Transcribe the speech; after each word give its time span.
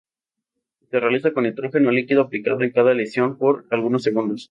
Se 0.89 0.99
realiza 0.99 1.31
con 1.31 1.43
nitrógeno 1.43 1.91
líquido 1.91 2.23
aplicado 2.23 2.63
en 2.63 2.71
cada 2.71 2.95
lesión 2.95 3.37
por 3.37 3.65
algunos 3.69 4.01
segundos. 4.01 4.39